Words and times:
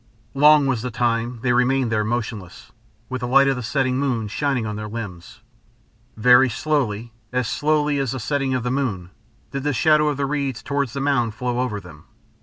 Long 0.33 0.65
was 0.65 0.81
the 0.81 0.89
time 0.89 1.41
they 1.43 1.53
remained 1.53 1.91
there 1.91 2.03
motionless, 2.03 2.71
with 3.07 3.21
the 3.21 3.27
light 3.27 3.47
of 3.47 3.55
the 3.55 3.61
setting 3.61 3.99
moon 3.99 4.27
shining 4.29 4.65
on 4.65 4.75
their 4.75 4.87
limbs. 4.87 5.41
Very 6.17 6.49
slowly, 6.49 7.13
as 7.31 7.47
slowly 7.47 7.99
as 7.99 8.13
the 8.13 8.19
setting 8.19 8.55
of 8.55 8.63
the 8.63 8.71
moon, 8.71 9.11
did 9.51 9.61
the 9.61 9.73
shadow 9.73 10.07
of 10.07 10.17
the 10.17 10.25
reeds 10.25 10.63
towards 10.63 10.93
the 10.93 11.01
mound 11.01 11.35
flow 11.35 11.59
over 11.59 11.79
them. 11.79 12.05